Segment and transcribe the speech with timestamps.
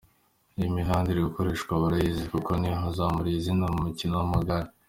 [0.59, 4.69] Iyi mihanda iri gukoreshwa barayizi kuko ni ho bazamuriye izina mu mukino w’amagare.